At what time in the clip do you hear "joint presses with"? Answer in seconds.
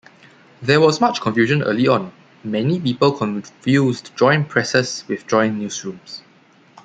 4.17-5.27